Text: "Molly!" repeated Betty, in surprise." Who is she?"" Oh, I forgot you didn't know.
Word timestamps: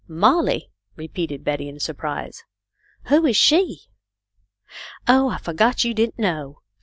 "Molly!" 0.27 0.71
repeated 0.95 1.43
Betty, 1.43 1.69
in 1.69 1.79
surprise." 1.79 2.43
Who 3.09 3.23
is 3.27 3.37
she?"" 3.37 3.81
Oh, 5.07 5.29
I 5.29 5.37
forgot 5.37 5.83
you 5.83 5.93
didn't 5.93 6.17
know. 6.17 6.63